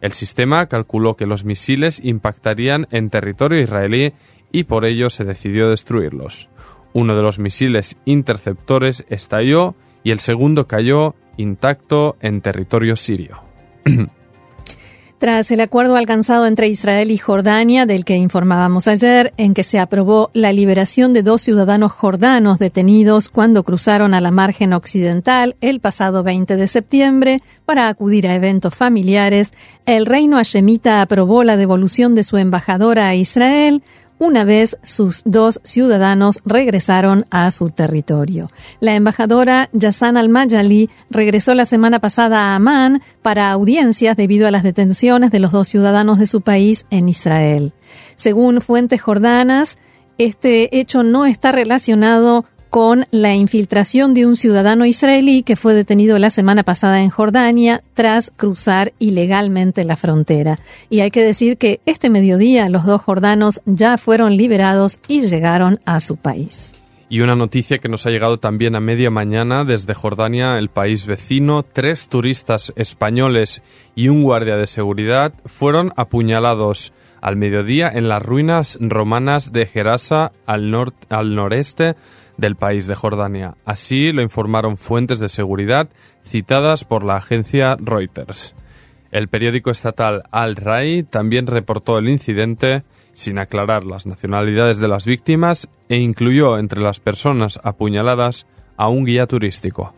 El 0.00 0.12
sistema 0.12 0.66
calculó 0.66 1.16
que 1.16 1.26
los 1.26 1.44
misiles 1.44 2.00
impactarían 2.04 2.86
en 2.92 3.10
territorio 3.10 3.60
israelí 3.60 4.12
y 4.52 4.62
por 4.62 4.84
ello 4.84 5.10
se 5.10 5.24
decidió 5.24 5.68
destruirlos. 5.68 6.48
Uno 6.92 7.16
de 7.16 7.22
los 7.22 7.40
misiles 7.40 7.96
interceptores 8.04 9.04
estalló 9.08 9.74
y 10.04 10.12
el 10.12 10.20
segundo 10.20 10.68
cayó 10.68 11.16
intacto 11.40 12.16
en 12.20 12.40
territorio 12.40 12.96
sirio. 12.96 13.40
Tras 15.20 15.50
el 15.50 15.60
acuerdo 15.60 15.96
alcanzado 15.96 16.46
entre 16.46 16.68
Israel 16.68 17.10
y 17.10 17.18
Jordania, 17.18 17.84
del 17.84 18.06
que 18.06 18.16
informábamos 18.16 18.88
ayer, 18.88 19.34
en 19.36 19.52
que 19.52 19.64
se 19.64 19.78
aprobó 19.78 20.30
la 20.32 20.50
liberación 20.50 21.12
de 21.12 21.22
dos 21.22 21.42
ciudadanos 21.42 21.92
jordanos 21.92 22.58
detenidos 22.58 23.28
cuando 23.28 23.62
cruzaron 23.62 24.14
a 24.14 24.22
la 24.22 24.30
margen 24.30 24.72
occidental 24.72 25.56
el 25.60 25.78
pasado 25.78 26.22
20 26.22 26.56
de 26.56 26.66
septiembre 26.66 27.42
para 27.66 27.88
acudir 27.88 28.26
a 28.26 28.34
eventos 28.34 28.74
familiares, 28.74 29.52
el 29.84 30.06
reino 30.06 30.38
hashemita 30.38 31.02
aprobó 31.02 31.44
la 31.44 31.58
devolución 31.58 32.14
de 32.14 32.24
su 32.24 32.38
embajadora 32.38 33.06
a 33.06 33.14
Israel, 33.14 33.82
una 34.20 34.44
vez 34.44 34.76
sus 34.84 35.22
dos 35.24 35.60
ciudadanos 35.64 36.40
regresaron 36.44 37.24
a 37.30 37.50
su 37.50 37.70
territorio. 37.70 38.48
La 38.78 38.94
embajadora 38.94 39.70
Yassan 39.72 40.18
al-Mayali 40.18 40.90
regresó 41.08 41.54
la 41.54 41.64
semana 41.64 42.00
pasada 42.00 42.52
a 42.52 42.56
Amán 42.56 43.02
para 43.22 43.50
audiencias 43.50 44.18
debido 44.18 44.46
a 44.46 44.50
las 44.50 44.62
detenciones 44.62 45.30
de 45.30 45.40
los 45.40 45.52
dos 45.52 45.68
ciudadanos 45.68 46.18
de 46.18 46.26
su 46.26 46.42
país 46.42 46.84
en 46.90 47.08
Israel. 47.08 47.72
Según 48.14 48.60
fuentes 48.60 49.00
jordanas, 49.00 49.78
este 50.18 50.78
hecho 50.78 51.02
no 51.02 51.24
está 51.24 51.50
relacionado 51.50 52.44
con 52.70 53.04
la 53.10 53.34
infiltración 53.34 54.14
de 54.14 54.26
un 54.26 54.36
ciudadano 54.36 54.86
israelí 54.86 55.42
que 55.42 55.56
fue 55.56 55.74
detenido 55.74 56.18
la 56.18 56.30
semana 56.30 56.62
pasada 56.62 57.02
en 57.02 57.10
Jordania 57.10 57.82
tras 57.94 58.32
cruzar 58.34 58.92
ilegalmente 59.00 59.84
la 59.84 59.96
frontera. 59.96 60.56
Y 60.88 61.00
hay 61.00 61.10
que 61.10 61.22
decir 61.22 61.58
que 61.58 61.80
este 61.84 62.08
mediodía 62.10 62.68
los 62.68 62.86
dos 62.86 63.02
jordanos 63.02 63.60
ya 63.66 63.98
fueron 63.98 64.36
liberados 64.36 65.00
y 65.08 65.22
llegaron 65.22 65.80
a 65.84 65.98
su 65.98 66.16
país. 66.16 66.80
Y 67.12 67.22
una 67.22 67.34
noticia 67.34 67.78
que 67.78 67.88
nos 67.88 68.06
ha 68.06 68.10
llegado 68.10 68.38
también 68.38 68.76
a 68.76 68.80
media 68.80 69.10
mañana 69.10 69.64
desde 69.64 69.94
Jordania, 69.94 70.58
el 70.58 70.68
país 70.68 71.06
vecino. 71.06 71.64
Tres 71.64 72.08
turistas 72.08 72.72
españoles 72.76 73.62
y 73.96 74.06
un 74.06 74.22
guardia 74.22 74.56
de 74.56 74.68
seguridad 74.68 75.34
fueron 75.44 75.92
apuñalados 75.96 76.92
al 77.20 77.34
mediodía 77.34 77.90
en 77.92 78.08
las 78.08 78.22
ruinas 78.22 78.78
romanas 78.80 79.50
de 79.50 79.66
Gerasa 79.66 80.30
al, 80.46 80.72
al 81.08 81.34
noreste 81.34 81.96
del 82.40 82.56
país 82.56 82.86
de 82.86 82.94
Jordania. 82.94 83.54
Así 83.64 84.12
lo 84.12 84.22
informaron 84.22 84.76
fuentes 84.76 85.18
de 85.18 85.28
seguridad 85.28 85.88
citadas 86.24 86.84
por 86.84 87.04
la 87.04 87.16
agencia 87.16 87.76
Reuters. 87.78 88.54
El 89.10 89.28
periódico 89.28 89.70
estatal 89.70 90.22
Al 90.30 90.56
Rai 90.56 91.02
también 91.02 91.46
reportó 91.46 91.98
el 91.98 92.08
incidente 92.08 92.84
sin 93.12 93.38
aclarar 93.38 93.84
las 93.84 94.06
nacionalidades 94.06 94.78
de 94.78 94.88
las 94.88 95.04
víctimas 95.04 95.68
e 95.88 95.96
incluyó 95.96 96.58
entre 96.58 96.80
las 96.80 97.00
personas 97.00 97.60
apuñaladas 97.62 98.46
a 98.76 98.88
un 98.88 99.04
guía 99.04 99.26
turístico. 99.26 99.94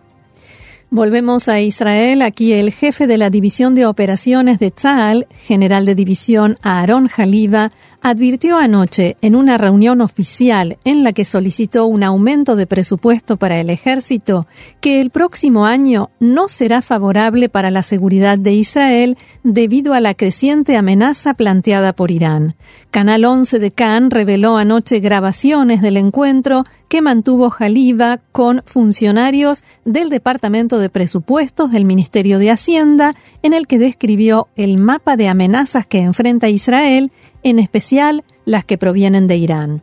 Volvemos 0.95 1.49
a 1.49 1.59
Israel. 1.59 2.21
Aquí 2.21 2.53
el 2.53 2.71
jefe 2.71 3.07
de 3.07 3.17
la 3.17 3.31
División 3.31 3.75
de 3.75 3.87
Operaciones 3.87 4.59
de 4.59 4.71
Tzal, 4.71 5.27
general 5.47 5.87
de 5.87 5.95
división 5.95 6.59
Aaron 6.61 7.09
Haliva, 7.17 7.73
advirtió 8.03 8.59
anoche 8.59 9.17
en 9.23 9.35
una 9.35 9.57
reunión 9.57 10.03
oficial 10.03 10.77
en 10.85 11.03
la 11.03 11.15
que 11.15 11.25
solicitó 11.25 11.87
un 11.87 12.03
aumento 12.03 12.57
de 12.57 12.67
presupuesto 12.67 13.39
para 13.39 13.59
el 13.59 13.71
ejército 13.71 14.47
que 14.83 15.01
el 15.01 15.09
próximo 15.09 15.65
año 15.65 16.11
no 16.21 16.47
será 16.47 16.83
favorable 16.83 17.49
para 17.49 17.71
la 17.71 17.83
seguridad 17.83 18.39
de 18.39 18.53
Israel 18.53 19.17
debido 19.45 19.95
a 19.95 20.01
la 20.01 20.13
creciente 20.13 20.77
amenaza 20.77 21.33
planteada 21.33 21.95
por 21.95 22.11
Irán. 22.11 22.55
Canal 22.93 23.25
11 23.25 23.59
de 23.59 23.71
Cannes 23.71 24.13
reveló 24.13 24.59
anoche 24.59 25.01
grabaciones 25.01 25.81
del 25.81 25.97
encuentro 25.97 26.65
que 26.91 27.01
mantuvo 27.01 27.49
Jaliba 27.49 28.19
con 28.33 28.63
funcionarios 28.67 29.65
del 29.87 30.11
Departamento 30.11 30.79
de 30.79 30.91
Presupuestos 30.91 31.73
del 31.73 31.87
Ministerio 31.87 32.39
de 32.39 32.51
Hacienda, 32.51 33.15
en 33.43 33.55
el 33.55 33.67
que 33.67 33.79
describió 33.79 34.49
el 34.57 34.77
mapa 34.77 35.17
de 35.17 35.29
amenazas 35.29 35.87
que 35.87 36.01
enfrenta 36.01 36.51
Israel 36.51 37.13
en 37.43 37.59
especial 37.59 38.25
las 38.45 38.67
que 38.67 38.77
provienen 38.77 39.27
de 39.27 39.37
Irán. 39.37 39.83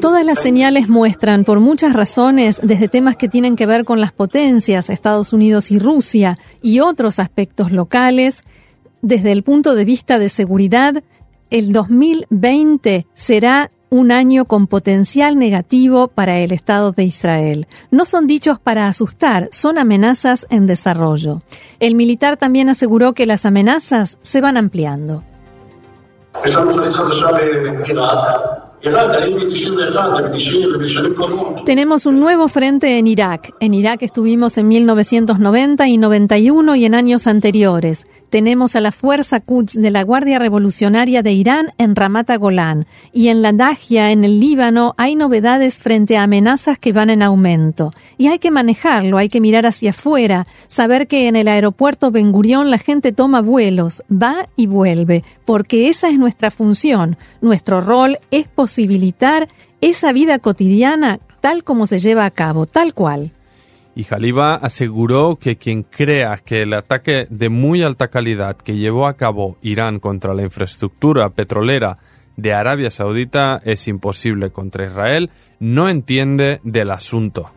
Todas 0.00 0.24
las 0.24 0.38
señales 0.40 0.88
muestran, 0.88 1.44
por 1.44 1.60
muchas 1.60 1.92
razones, 1.92 2.60
desde 2.62 2.88
temas 2.88 3.16
que 3.16 3.28
tienen 3.28 3.56
que 3.56 3.66
ver 3.66 3.84
con 3.84 4.00
las 4.00 4.12
potencias, 4.12 4.88
Estados 4.88 5.32
Unidos 5.32 5.70
y 5.70 5.78
Rusia, 5.78 6.38
y 6.62 6.80
otros 6.80 7.18
aspectos 7.18 7.72
locales, 7.72 8.42
desde 9.02 9.32
el 9.32 9.42
punto 9.42 9.74
de 9.74 9.84
vista 9.84 10.18
de 10.18 10.28
seguridad, 10.28 11.02
el 11.50 11.72
2020 11.72 13.06
será 13.14 13.70
un 13.90 14.12
año 14.12 14.44
con 14.44 14.66
potencial 14.66 15.38
negativo 15.38 16.08
para 16.08 16.38
el 16.38 16.52
Estado 16.52 16.92
de 16.92 17.04
Israel. 17.04 17.66
No 17.90 18.04
son 18.04 18.26
dichos 18.26 18.58
para 18.58 18.88
asustar, 18.88 19.48
son 19.50 19.78
amenazas 19.78 20.46
en 20.50 20.66
desarrollo. 20.66 21.40
El 21.80 21.94
militar 21.94 22.36
también 22.36 22.68
aseguró 22.68 23.14
que 23.14 23.26
las 23.26 23.46
amenazas 23.46 24.18
se 24.22 24.40
van 24.40 24.56
ampliando. 24.56 25.22
Tenemos 31.64 32.06
un 32.06 32.20
nuevo 32.20 32.46
frente 32.46 32.98
en 32.98 33.08
Irak. 33.08 33.52
En 33.58 33.74
Irak 33.74 34.02
estuvimos 34.02 34.56
en 34.56 34.68
1990 34.68 35.88
y 35.88 35.98
91 35.98 36.76
y 36.76 36.84
en 36.84 36.94
años 36.94 37.26
anteriores. 37.26 38.06
Tenemos 38.30 38.76
a 38.76 38.82
la 38.82 38.92
Fuerza 38.92 39.40
Quds 39.40 39.72
de 39.72 39.90
la 39.90 40.02
Guardia 40.04 40.38
Revolucionaria 40.38 41.22
de 41.22 41.32
Irán 41.32 41.72
en 41.78 41.96
Ramata 41.96 42.36
Golán. 42.36 42.86
Y 43.12 43.28
en 43.28 43.40
la 43.40 43.52
Dagia, 43.52 44.12
en 44.12 44.22
el 44.22 44.38
Líbano, 44.38 44.94
hay 44.98 45.16
novedades 45.16 45.78
frente 45.78 46.18
a 46.18 46.24
amenazas 46.24 46.78
que 46.78 46.92
van 46.92 47.08
en 47.08 47.22
aumento. 47.22 47.90
Y 48.18 48.26
hay 48.26 48.38
que 48.38 48.50
manejarlo, 48.50 49.16
hay 49.16 49.28
que 49.28 49.40
mirar 49.40 49.64
hacia 49.64 49.90
afuera, 49.90 50.46
saber 50.68 51.08
que 51.08 51.26
en 51.26 51.36
el 51.36 51.48
aeropuerto 51.48 52.10
Ben 52.10 52.30
Gurión 52.30 52.70
la 52.70 52.78
gente 52.78 53.12
toma 53.12 53.40
vuelos, 53.40 54.02
va 54.10 54.46
y 54.56 54.66
vuelve, 54.66 55.24
porque 55.46 55.88
esa 55.88 56.10
es 56.10 56.18
nuestra 56.18 56.50
función. 56.50 57.16
Nuestro 57.40 57.80
rol 57.80 58.18
es 58.30 58.46
posibilitar 58.68 59.48
esa 59.80 60.12
vida 60.12 60.38
cotidiana 60.40 61.20
tal 61.40 61.64
como 61.64 61.86
se 61.86 62.00
lleva 62.00 62.26
a 62.26 62.30
cabo, 62.30 62.66
tal 62.66 62.92
cual. 62.92 63.32
Y 63.94 64.04
Jaliba 64.04 64.56
aseguró 64.56 65.38
que 65.40 65.56
quien 65.56 65.84
crea 65.84 66.36
que 66.36 66.62
el 66.62 66.74
ataque 66.74 67.26
de 67.30 67.48
muy 67.48 67.82
alta 67.82 68.08
calidad 68.08 68.58
que 68.58 68.76
llevó 68.76 69.06
a 69.06 69.14
cabo 69.14 69.56
Irán 69.62 70.00
contra 70.00 70.34
la 70.34 70.42
infraestructura 70.42 71.30
petrolera 71.30 71.96
de 72.36 72.52
Arabia 72.52 72.90
Saudita 72.90 73.62
es 73.64 73.88
imposible 73.88 74.50
contra 74.50 74.84
Israel, 74.84 75.30
no 75.58 75.88
entiende 75.88 76.60
del 76.62 76.90
asunto. 76.90 77.50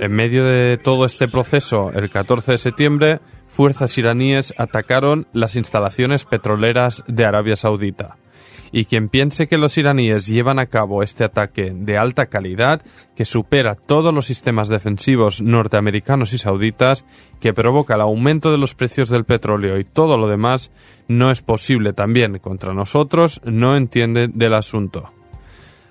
En 0.00 0.12
medio 0.12 0.44
de 0.44 0.78
todo 0.78 1.06
este 1.06 1.28
proceso, 1.28 1.90
el 1.94 2.10
14 2.10 2.52
de 2.52 2.58
septiembre, 2.58 3.20
fuerzas 3.48 3.96
iraníes 3.98 4.54
atacaron 4.58 5.26
las 5.32 5.56
instalaciones 5.56 6.24
petroleras 6.24 7.02
de 7.06 7.24
Arabia 7.24 7.56
Saudita. 7.56 8.16
Y 8.72 8.84
quien 8.84 9.08
piense 9.08 9.48
que 9.48 9.58
los 9.58 9.76
iraníes 9.78 10.26
llevan 10.26 10.58
a 10.58 10.66
cabo 10.66 11.02
este 11.02 11.24
ataque 11.24 11.72
de 11.74 11.98
alta 11.98 12.26
calidad, 12.26 12.82
que 13.16 13.24
supera 13.24 13.74
todos 13.74 14.14
los 14.14 14.26
sistemas 14.26 14.68
defensivos 14.68 15.42
norteamericanos 15.42 16.32
y 16.32 16.38
sauditas, 16.38 17.04
que 17.40 17.52
provoca 17.52 17.96
el 17.96 18.00
aumento 18.00 18.52
de 18.52 18.58
los 18.58 18.74
precios 18.74 19.08
del 19.08 19.24
petróleo 19.24 19.78
y 19.78 19.84
todo 19.84 20.16
lo 20.16 20.28
demás, 20.28 20.70
no 21.08 21.30
es 21.30 21.42
posible 21.42 21.92
también 21.92 22.38
contra 22.38 22.72
nosotros, 22.72 23.40
no 23.44 23.76
entiende 23.76 24.28
del 24.28 24.54
asunto. 24.54 25.12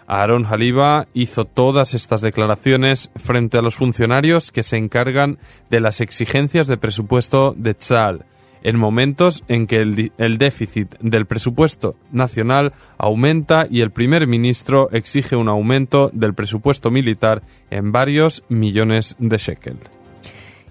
Aaron 0.10 0.48
Haliba 0.50 1.08
hizo 1.14 1.46
todas 1.46 1.94
estas 1.94 2.22
declaraciones 2.22 3.12
frente 3.16 3.60
a 3.60 3.62
los 3.62 3.76
funcionarios 3.76 4.52
que 4.52 4.64
se 4.64 4.78
encargan 4.78 5.38
de 5.70 5.82
las 5.82 6.02
exigencias 6.02 6.68
de 6.68 6.78
presupuesto 6.78 7.54
de 7.56 7.76
Tzal, 7.76 8.26
en 8.64 8.78
momentos 8.78 9.44
en 9.48 9.68
que 9.68 9.82
el, 9.82 10.38
déficit 10.38 10.96
del 11.00 11.26
presupuesto 11.26 11.96
nacional 12.12 12.74
aumenta 12.98 13.68
y 13.70 13.82
el 13.82 13.92
primer 13.92 14.28
ministro 14.28 14.90
exige 14.92 15.36
un 15.36 15.50
aumento 15.50 16.10
del 16.14 16.34
presupuesto 16.34 16.92
militar 16.92 17.42
en 17.70 17.92
varios 17.92 18.44
millones 18.50 19.16
de 19.20 19.38
shekel. 19.38 19.78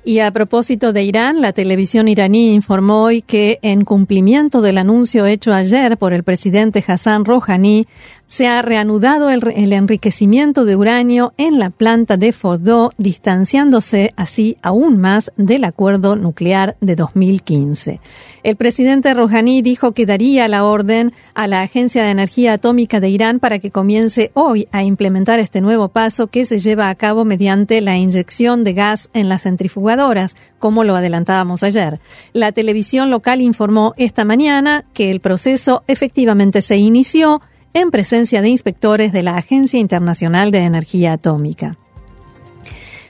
Y 0.05 0.21
a 0.21 0.31
propósito 0.31 0.95
de 0.95 1.03
Irán, 1.03 1.43
la 1.43 1.53
televisión 1.53 2.09
iraní 2.09 2.55
informó 2.55 3.03
hoy 3.03 3.21
que, 3.21 3.59
en 3.61 3.85
cumplimiento 3.85 4.63
del 4.63 4.79
anuncio 4.79 5.27
hecho 5.27 5.53
ayer 5.53 5.99
por 5.99 6.15
el 6.15 6.23
presidente 6.23 6.83
Hassan 6.87 7.27
Rouhani, 7.27 7.87
se 8.29 8.47
ha 8.47 8.61
reanudado 8.61 9.31
el, 9.31 9.73
enriquecimiento 9.73 10.67
de 10.67 10.77
uranio 10.77 11.33
en 11.39 11.59
la 11.59 11.71
planta 11.71 12.19
de 12.19 12.33
Fordo, 12.33 12.93
distanciándose 12.99 14.13
así 14.17 14.59
aún 14.63 14.99
más 14.99 15.33
del 15.39 15.65
acuerdo 15.65 16.15
nuclear 16.15 16.77
de 16.83 16.95
2015. 16.95 18.01
El 18.43 18.57
presidente 18.57 19.13
Rouhani 19.15 19.63
dijo 19.63 19.93
que 19.93 20.05
daría 20.05 20.47
la 20.47 20.65
orden 20.65 21.13
a 21.35 21.47
la 21.47 21.63
Agencia 21.63 22.05
de 22.05 22.11
Energía 22.11 22.53
Atómica 22.53 23.01
de 23.01 23.09
Irán 23.09 23.41
para 23.41 23.59
que 23.59 23.71
comience 23.71 24.31
hoy 24.35 24.67
a 24.73 24.85
implementar 24.85 25.41
este 25.41 25.63
nuevo 25.63 25.89
paso 25.89 26.27
que 26.27 26.45
se 26.45 26.59
lleva 26.59 26.91
a 26.91 26.95
cabo 26.95 27.25
mediante 27.25 27.81
la 27.81 27.97
inyección 27.97 28.63
de 28.63 28.75
gas 28.75 29.09
en 29.15 29.31
las 29.31 29.45
centrifugadoras, 29.45 30.37
como 30.59 30.85
lo 30.85 30.95
adelantábamos 30.95 31.63
ayer. 31.63 31.99
La 32.35 32.53
televisión 32.53 33.11
local 33.11 33.41
informó 33.41 33.95
esta 33.97 34.27
mañana 34.27 34.85
que 34.93 35.11
el 35.11 35.21
proceso 35.21 35.83
efectivamente 35.87 36.61
se 36.61 36.77
inició 36.77 37.41
en 37.75 37.91
presencia 37.91 38.43
de 38.43 38.49
inspectores 38.49 39.13
de 39.13 39.23
la 39.23 39.37
Agencia 39.37 39.79
Internacional 39.79 40.51
de 40.51 40.61
Energía 40.61 41.13
Atómica. 41.13 41.77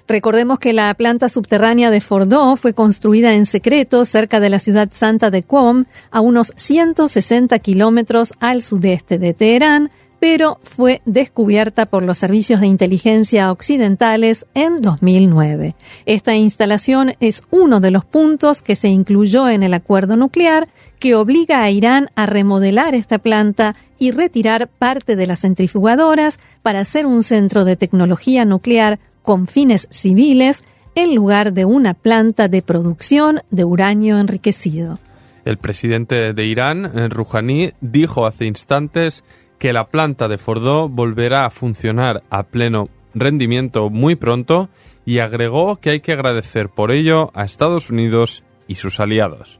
Recordemos 0.08 0.58
que 0.58 0.72
la 0.72 0.92
planta 0.94 1.28
subterránea 1.28 1.90
de 1.90 2.00
Fordo 2.00 2.56
fue 2.56 2.72
construida 2.72 3.34
en 3.34 3.44
secreto 3.44 4.06
cerca 4.06 4.40
de 4.40 4.48
la 4.48 4.58
ciudad 4.58 4.88
santa 4.90 5.30
de 5.30 5.42
Qom, 5.42 5.84
a 6.10 6.22
unos 6.22 6.54
160 6.56 7.58
kilómetros 7.58 8.32
al 8.40 8.62
sudeste 8.62 9.18
de 9.18 9.34
Teherán, 9.34 9.90
pero 10.20 10.58
fue 10.62 11.00
descubierta 11.04 11.86
por 11.86 12.02
los 12.02 12.18
servicios 12.18 12.60
de 12.60 12.66
inteligencia 12.66 13.52
occidentales 13.52 14.46
en 14.54 14.80
2009. 14.80 15.74
Esta 16.06 16.34
instalación 16.34 17.12
es 17.20 17.42
uno 17.50 17.80
de 17.80 17.90
los 17.90 18.04
puntos 18.04 18.62
que 18.62 18.76
se 18.76 18.88
incluyó 18.88 19.48
en 19.48 19.62
el 19.62 19.74
acuerdo 19.74 20.16
nuclear 20.16 20.68
que 20.98 21.14
obliga 21.14 21.62
a 21.62 21.70
Irán 21.70 22.08
a 22.16 22.26
remodelar 22.26 22.94
esta 22.94 23.18
planta 23.18 23.74
y 23.98 24.10
retirar 24.10 24.68
parte 24.68 25.16
de 25.16 25.26
las 25.26 25.40
centrifugadoras 25.40 26.38
para 26.62 26.80
hacer 26.80 27.06
un 27.06 27.22
centro 27.22 27.64
de 27.64 27.76
tecnología 27.76 28.44
nuclear 28.44 28.98
con 29.22 29.46
fines 29.46 29.88
civiles 29.90 30.64
en 30.94 31.14
lugar 31.14 31.52
de 31.52 31.64
una 31.64 31.94
planta 31.94 32.48
de 32.48 32.62
producción 32.62 33.42
de 33.50 33.64
uranio 33.64 34.18
enriquecido. 34.18 34.98
El 35.44 35.58
presidente 35.58 36.34
de 36.34 36.44
Irán, 36.44 36.90
Rouhani, 37.10 37.72
dijo 37.80 38.26
hace 38.26 38.46
instantes 38.46 39.24
que 39.58 39.72
la 39.72 39.88
planta 39.88 40.28
de 40.28 40.38
Fordo 40.38 40.88
volverá 40.88 41.44
a 41.44 41.50
funcionar 41.50 42.22
a 42.30 42.44
pleno 42.44 42.88
rendimiento 43.14 43.90
muy 43.90 44.16
pronto 44.16 44.68
y 45.04 45.18
agregó 45.18 45.76
que 45.76 45.90
hay 45.90 46.00
que 46.00 46.12
agradecer 46.12 46.68
por 46.68 46.90
ello 46.90 47.30
a 47.34 47.44
Estados 47.44 47.90
Unidos 47.90 48.44
y 48.66 48.76
sus 48.76 49.00
aliados. 49.00 49.58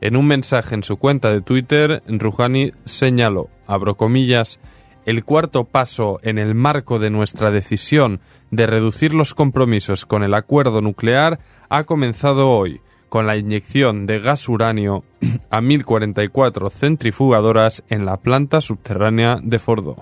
En 0.00 0.16
un 0.16 0.26
mensaje 0.26 0.74
en 0.74 0.84
su 0.84 0.96
cuenta 0.96 1.32
de 1.32 1.40
Twitter, 1.40 2.02
Rouhani 2.06 2.72
señaló, 2.84 3.48
abro 3.66 3.96
comillas, 3.96 4.60
el 5.06 5.24
cuarto 5.24 5.64
paso 5.64 6.18
en 6.22 6.38
el 6.38 6.54
marco 6.54 6.98
de 6.98 7.10
nuestra 7.10 7.50
decisión 7.50 8.20
de 8.50 8.66
reducir 8.66 9.14
los 9.14 9.34
compromisos 9.34 10.04
con 10.04 10.22
el 10.22 10.34
acuerdo 10.34 10.82
nuclear 10.82 11.38
ha 11.68 11.84
comenzado 11.84 12.50
hoy, 12.50 12.80
con 13.08 13.26
la 13.26 13.36
inyección 13.36 14.06
de 14.06 14.18
gas 14.18 14.48
uranio 14.48 15.04
a 15.50 15.60
1044 15.60 16.70
centrifugadoras 16.70 17.84
en 17.88 18.04
la 18.04 18.16
planta 18.16 18.60
subterránea 18.60 19.38
de 19.42 19.58
Fordo. 19.58 19.96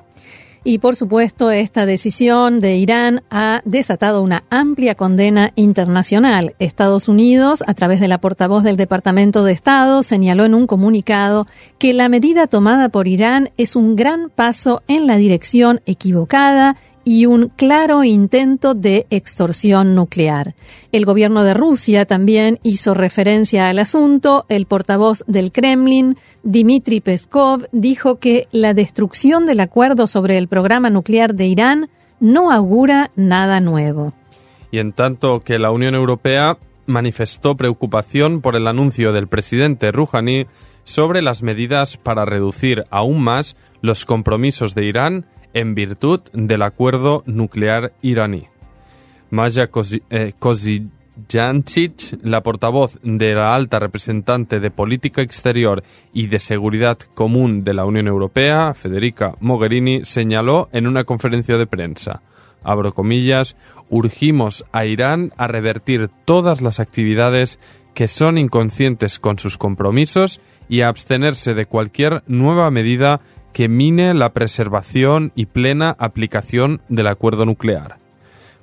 Y 0.67 0.79
por 0.79 0.97
supuesto, 0.97 1.51
esta 1.51 1.85
decisión 1.85 2.63
de 2.63 2.77
Irán 2.77 3.23
ha 3.31 3.61
desatado 3.67 4.23
una 4.23 4.45
amplia 4.49 4.95
condena 4.95 5.53
internacional. 5.57 6.55
Estados 6.59 7.07
Unidos, 7.07 7.63
a 7.67 7.75
través 7.75 8.01
de 8.01 8.09
la 8.09 8.17
portavoz 8.17 8.65
del 8.65 8.79
Departamento 8.79 9.45
de 9.45 9.53
Estado, 9.53 10.03
señaló 10.03 10.47
en 10.47 10.55
un 10.55 10.67
comunicado 10.67 11.47
que 11.79 11.93
la 11.93 12.09
medida 12.09 12.47
tomada 12.47 12.89
por 12.89 13.09
Irán 13.09 13.51
es 13.59 13.77
un 13.77 13.95
gran 13.95 14.31
paso 14.31 14.83
en 14.89 15.07
la 15.07 15.17
dirección 15.17 15.83
equivocada 15.85 16.77
y 17.05 17.27
un 17.27 17.51
claro 17.55 18.03
intento 18.05 18.75
de 18.75 19.07
extorsión 19.11 19.95
nuclear. 19.95 20.55
El 20.93 21.05
gobierno 21.05 21.45
de 21.45 21.55
Rusia 21.55 22.07
también 22.07 22.59
hizo 22.63 22.95
referencia 22.95 23.69
al 23.69 23.79
asunto. 23.79 24.47
El 24.49 24.67
portavoz 24.67 25.25
del 25.27 25.53
Kremlin, 25.53 26.17
Dmitry 26.43 27.01
Peskov, 27.01 27.69
dijo 27.73 28.19
que 28.19 28.49
la 28.53 28.75
destrucción 28.75 29.47
del 29.47 29.61
acuerdo 29.61 30.07
sobre 30.07 30.39
el 30.39 30.49
programa 30.49 30.91
nuclear 30.91 31.35
de 31.35 31.47
Irán 31.47 31.91
no 32.21 32.51
augura 32.51 33.11
nada 33.17 33.61
nuevo. 33.61 34.15
Y 34.71 34.79
en 34.79 34.93
tanto 34.93 35.41
que 35.41 35.59
la 35.59 35.71
Unión 35.71 35.95
Europea 35.95 36.59
manifestó 36.87 37.57
preocupación 37.57 38.41
por 38.41 38.57
el 38.57 38.67
anuncio 38.67 39.13
del 39.13 39.29
presidente 39.29 39.93
Rouhani 39.93 40.47
sobre 40.85 41.23
las 41.23 41.43
medidas 41.43 41.97
para 41.97 42.25
reducir 42.25 42.85
aún 42.91 43.23
más 43.23 43.57
los 43.81 44.05
compromisos 44.05 44.75
de 44.75 44.85
Irán 44.85 45.27
en 45.55 45.75
virtud 45.75 46.21
del 46.33 46.63
acuerdo 46.63 47.23
nuclear 47.27 47.93
iraní. 48.03 48.49
Maya 49.31 49.71
eh, 50.11 50.33
la 52.23 52.43
portavoz 52.43 52.99
de 53.03 53.35
la 53.35 53.55
alta 53.55 53.79
representante 53.79 54.61
de 54.61 54.71
Política 54.71 55.23
Exterior 55.23 55.83
y 56.13 56.27
de 56.27 56.39
Seguridad 56.39 56.99
Común 57.15 57.65
de 57.65 57.75
la 57.75 57.85
Unión 57.85 58.09
Europea, 58.09 58.75
Federica 58.75 59.35
Mogherini, 59.41 60.05
señaló 60.05 60.69
en 60.73 60.87
una 60.87 61.05
conferencia 61.05 61.57
de 61.57 61.67
prensa, 61.67 62.23
abro 62.63 62.93
comillas, 62.95 63.57
urgimos 63.91 64.65
a 64.73 64.87
Irán 64.87 65.33
a 65.37 65.47
revertir 65.47 66.11
todas 66.25 66.61
las 66.61 66.81
actividades 66.81 67.59
que 67.95 68.09
son 68.09 68.39
inconscientes 68.39 69.21
con 69.21 69.39
sus 69.39 69.57
compromisos 69.57 70.41
y 70.69 70.81
a 70.81 70.89
abstenerse 70.89 71.55
de 71.55 71.67
cualquier 71.67 72.25
nueva 72.27 72.71
medida 72.71 73.21
que 73.55 73.69
mine 73.69 74.13
la 74.13 74.35
preservación 74.35 75.33
y 75.35 75.47
plena 75.47 75.97
aplicación 75.99 76.83
del 76.89 77.07
acuerdo 77.07 77.47
nuclear. 77.47 77.97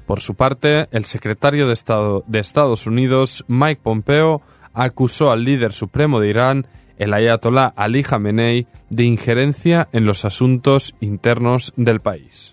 Por 0.06 0.20
su 0.20 0.36
parte, 0.36 0.88
el 0.92 1.06
secretario 1.06 1.66
de 1.66 1.74
Estado 1.74 2.26
de 2.28 2.40
Estados 2.40 2.86
Unidos, 2.86 3.46
Mike 3.48 3.80
Pompeo, 3.82 4.42
acusó 4.74 5.32
al 5.32 5.46
líder 5.46 5.72
supremo 5.72 6.20
de 6.20 6.30
Irán, 6.30 6.68
el 6.98 7.14
ayatolá 7.14 7.74
Ali 7.78 8.04
Khamenei, 8.04 8.68
de 8.90 9.04
injerencia 9.06 9.88
en 9.94 10.06
los 10.06 10.26
asuntos 10.26 10.94
internos 11.00 11.74
del 11.78 12.02
país. 12.02 12.50